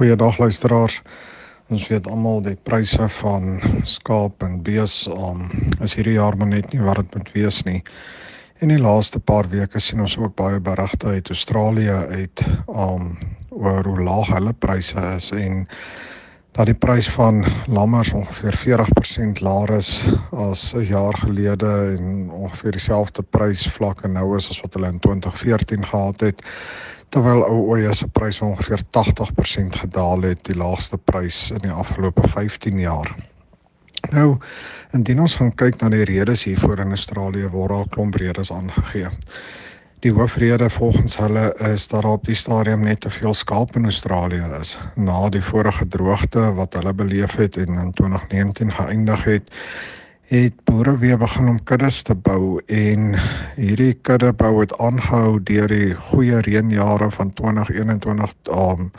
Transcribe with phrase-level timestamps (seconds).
[0.00, 1.02] Goeiedag luisteraars.
[1.68, 5.42] Ons weet almal die pryse van skaap en bees om
[5.84, 7.82] is hierdie jaar maar net nie wat dit moet wees nie.
[8.64, 13.12] In die laaste paar weke sien ons ook baie berigte uit Australië uit om um,
[13.50, 15.66] oor hoe laag hulle pryse is en
[16.56, 19.90] dat die prys van lammers ongeveer 40% laer is
[20.32, 25.84] as 'n jaar gelede en ongeveer dieselfde prysvlakke nou is as wat hulle in 2014
[25.92, 26.40] gehad het
[27.10, 32.28] terwyl ou oeye se pryse ongeveer 80% gedaal het die laagste prys in die afgelope
[32.28, 33.10] 15 jaar.
[34.10, 34.38] Nou,
[34.96, 39.10] indien ons gaan kyk na die redes hiervoor in Australië word daar klomp redes aangegee.
[40.00, 43.84] Die hoofrede volgens hulle is dat daar op die stadium net te veel skaap in
[43.84, 49.52] Australië is na die vorige droogte wat hulle beleef het en in 2019 geëindig het
[50.30, 53.16] het boere weer begin om kuddes te bou en
[53.56, 58.92] hierdie kuddebou het aangehou deur die goeie reënjare van 2021 um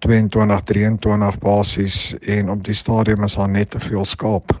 [0.00, 4.56] 22 23 basies en op die stadium is daar net te veel skaap.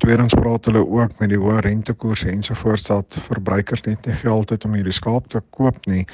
[0.00, 4.64] Tweedens praat hulle ook met die hoë rentekoerse ensovoorts dat verbruikers net nie geld het
[4.64, 6.06] om hierdie skaap te koop nie.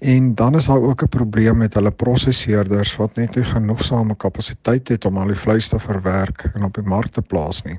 [0.00, 4.88] En dan is daar ook 'n probleem met hulle prosesseerders wat net nie genoegsame kapasiteit
[4.88, 7.78] het om al die vleis te verwerk en op die mark te plaas nie.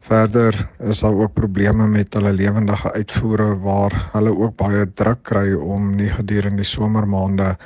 [0.00, 5.52] Verder is daar ook probleme met hulle lewendige uitvoere waar hulle ook baie druk kry
[5.52, 7.56] om nie gedurende die somermaande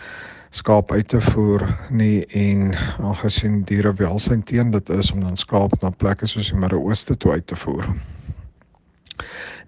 [0.51, 5.77] skaap uit te voer nie en aangesien diere welsyn teen dit is om dan skaap
[5.81, 7.87] na plekke soos die Midde-Ooste toe uit te voer.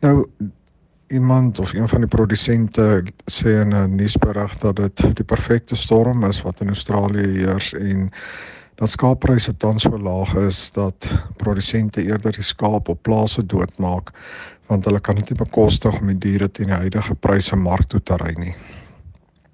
[0.00, 0.26] Nou
[1.12, 6.24] iemand of een van die produsente sê in 'n nuusberig dat dit die perfekte storm
[6.24, 8.10] is wat in Australië heers en
[8.74, 14.10] dat skaappryse tans so laag is dat produsente eerder die skaap op plase doodmaak
[14.66, 18.00] want hulle kan dit nie bekostig om die diere teen die huidige pryse mark toe
[18.02, 18.54] te ry nie.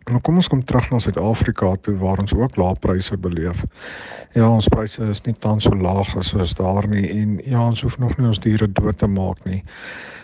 [0.08, 3.60] Nou kom ons kom terug na Suid-Afrika toe waar ons ook lae pryse beleef.
[4.32, 7.84] Ja, ons pryse is nie tans so laag as soos daar nie en ja, ons
[7.84, 9.60] hoef nog nie ons diere dood te maak nie.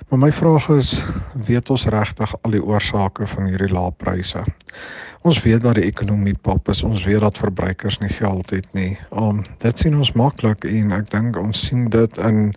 [0.09, 0.95] Maar my vraag is,
[1.49, 4.45] weet ons regtig al die oorsake van hierdie lae pryse?
[5.25, 8.93] Ons weet dat die ekonomie pap is, ons weet dat verbruikers nie geld het nie.
[9.13, 12.53] Um dit sien ons maklik en ek dink ons sien dit in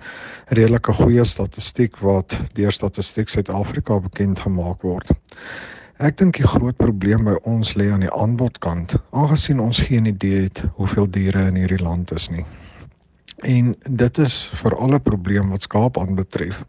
[0.56, 5.12] redelike goeie statistiek wat deur Statistiek Suid-Afrika bekend gemaak word.
[5.98, 10.44] Ek dink die groot probleem by ons lê aan die aanbodkant, aangesien ons geen idee
[10.44, 12.44] het hoeveel diere in hierdie land is nie.
[13.50, 16.60] En dit is vir alle probleem wat skaap aanbetref.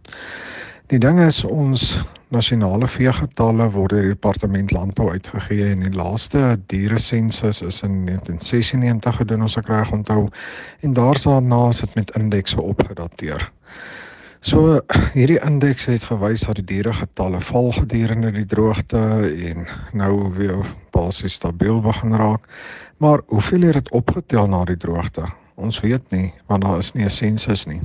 [0.89, 1.99] Die ding is ons
[2.33, 8.01] nasionale veegetalle word deur die departement landbou uitgegee en die laaste diere sensus is in
[8.09, 10.23] 1996 gedoen as ek reg onthou
[10.81, 13.45] en daarna is dit met indekse opgedateer.
[14.39, 14.79] So
[15.17, 19.01] hierdie indeks het gewys dat die dieregetalle val gedurende die droogte
[19.51, 19.65] en
[19.99, 20.63] nou weer
[20.95, 22.47] basies stabiel begin raak.
[23.03, 25.27] Maar hoeveel het dit opgetel na die droogte?
[25.59, 27.81] Ons weet nie want daar is nie 'n sensus nie.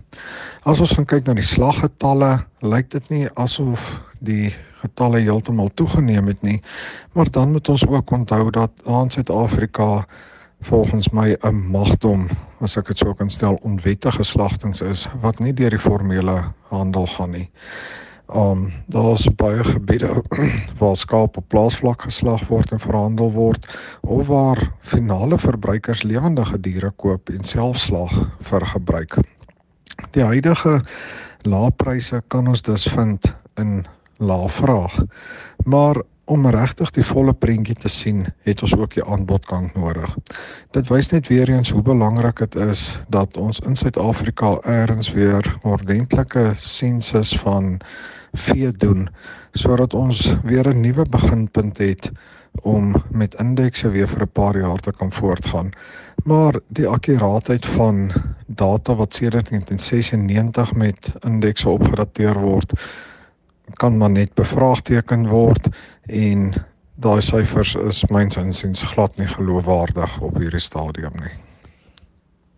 [0.64, 6.28] As ons gaan kyk na die slaggetalle, lyk dit nie asof die getalle heeltemal toegeneem
[6.28, 6.62] het nie.
[7.14, 10.06] Maar dan moet ons ook onthou dat aan Suid-Afrika
[10.64, 12.28] volgens my 'n magdom,
[12.60, 17.08] as ek dit sou kan stel, onwettige slagtings is wat nie deur die formele handel
[17.08, 17.50] gaan nie.
[18.34, 20.24] Um daar's baie gebiede
[20.80, 23.68] waar skaap op plaasvlak geslag word en verhandel word
[24.02, 29.18] of waar finale verbruikers lewendige diere koop en self slag vir gebruik.
[30.12, 30.82] Die huidige
[31.42, 33.86] lae pryse kan ons dus vind in
[34.18, 34.96] lae vraag.
[35.66, 40.16] Maar om regtig die volle prentjie te sien, het ons ook die aanbodkant nodig.
[40.72, 45.58] Dit wys net weer eens hoe belangrik dit is dat ons in Suid-Afrika eers weer
[45.64, 47.80] ordentlike sensus van
[48.34, 49.10] vee doen
[49.54, 52.12] sodat ons weer 'n nuwe beginpunt het
[52.62, 55.70] om met indekse weer vir 'n paar jaar te kan voortgaan.
[56.24, 58.12] Maar die akkuraatheid van
[58.48, 62.74] data wat sedert 1996 met indekse opgedateer word,
[63.74, 65.70] kan maar net bevraagteken word
[66.06, 66.54] en
[66.96, 71.34] daai syfers is myns insiens glad nie geloofwaardig op hierdie stadium nie.